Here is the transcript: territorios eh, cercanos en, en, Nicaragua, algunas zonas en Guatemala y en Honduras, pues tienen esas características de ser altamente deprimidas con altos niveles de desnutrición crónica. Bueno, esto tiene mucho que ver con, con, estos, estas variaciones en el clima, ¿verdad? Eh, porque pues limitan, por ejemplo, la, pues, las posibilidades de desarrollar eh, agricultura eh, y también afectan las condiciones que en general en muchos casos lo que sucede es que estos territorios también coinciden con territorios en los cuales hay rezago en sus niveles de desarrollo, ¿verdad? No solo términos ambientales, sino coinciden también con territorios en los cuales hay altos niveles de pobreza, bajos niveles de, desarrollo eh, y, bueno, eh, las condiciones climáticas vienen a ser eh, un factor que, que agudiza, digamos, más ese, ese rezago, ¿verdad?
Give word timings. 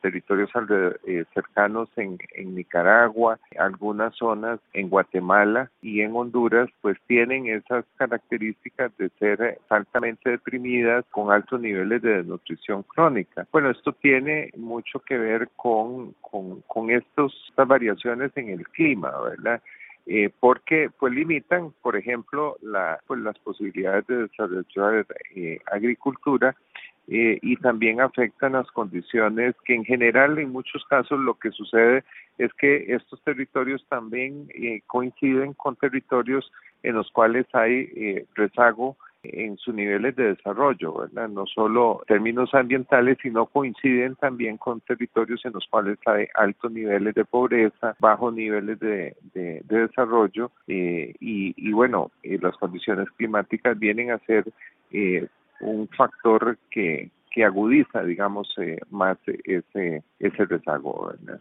territorios 0.00 0.50
eh, 1.06 1.24
cercanos 1.34 1.88
en, 1.96 2.18
en, 2.34 2.54
Nicaragua, 2.54 3.38
algunas 3.58 4.14
zonas 4.14 4.60
en 4.72 4.88
Guatemala 4.88 5.70
y 5.82 6.00
en 6.00 6.14
Honduras, 6.14 6.68
pues 6.80 6.96
tienen 7.06 7.46
esas 7.46 7.84
características 7.96 8.96
de 8.98 9.10
ser 9.18 9.58
altamente 9.68 10.30
deprimidas 10.30 11.04
con 11.10 11.32
altos 11.32 11.60
niveles 11.60 12.02
de 12.02 12.18
desnutrición 12.18 12.82
crónica. 12.82 13.46
Bueno, 13.52 13.70
esto 13.70 13.92
tiene 13.92 14.50
mucho 14.56 15.00
que 15.00 15.18
ver 15.18 15.48
con, 15.56 16.14
con, 16.20 16.90
estos, 16.90 17.34
estas 17.48 17.68
variaciones 17.68 18.32
en 18.36 18.50
el 18.50 18.66
clima, 18.68 19.12
¿verdad? 19.20 19.62
Eh, 20.06 20.30
porque 20.40 20.88
pues 20.98 21.12
limitan, 21.12 21.72
por 21.82 21.94
ejemplo, 21.96 22.56
la, 22.62 22.98
pues, 23.06 23.20
las 23.20 23.38
posibilidades 23.40 24.06
de 24.06 24.26
desarrollar 24.26 25.06
eh, 25.34 25.60
agricultura 25.70 26.56
eh, 27.08 27.38
y 27.42 27.56
también 27.56 28.00
afectan 28.00 28.52
las 28.52 28.70
condiciones 28.70 29.54
que 29.64 29.74
en 29.74 29.84
general 29.84 30.38
en 30.38 30.52
muchos 30.52 30.84
casos 30.84 31.18
lo 31.18 31.34
que 31.34 31.50
sucede 31.50 32.04
es 32.38 32.52
que 32.54 32.94
estos 32.94 33.22
territorios 33.24 33.84
también 33.88 34.48
coinciden 34.86 35.54
con 35.54 35.74
territorios 35.76 36.52
en 36.82 36.94
los 36.94 37.10
cuales 37.10 37.46
hay 37.52 38.24
rezago 38.34 38.96
en 39.22 39.56
sus 39.58 39.74
niveles 39.74 40.14
de 40.16 40.34
desarrollo, 40.34 40.94
¿verdad? 40.94 41.28
No 41.28 41.46
solo 41.46 42.02
términos 42.06 42.54
ambientales, 42.54 43.18
sino 43.20 43.46
coinciden 43.46 44.14
también 44.16 44.56
con 44.58 44.80
territorios 44.80 45.44
en 45.44 45.52
los 45.52 45.66
cuales 45.68 45.98
hay 46.06 46.26
altos 46.34 46.70
niveles 46.70 47.14
de 47.14 47.24
pobreza, 47.24 47.96
bajos 47.98 48.34
niveles 48.34 48.78
de, 48.78 49.16
desarrollo 49.64 50.50
eh, 50.66 51.14
y, 51.20 51.72
bueno, 51.72 52.10
eh, 52.22 52.38
las 52.40 52.56
condiciones 52.56 53.08
climáticas 53.16 53.78
vienen 53.78 54.10
a 54.10 54.18
ser 54.20 54.44
eh, 54.92 55.26
un 55.60 55.88
factor 55.88 56.58
que, 56.70 57.10
que 57.30 57.44
agudiza, 57.44 58.02
digamos, 58.02 58.48
más 58.90 59.18
ese, 59.44 60.02
ese 60.18 60.44
rezago, 60.44 61.08
¿verdad? 61.08 61.40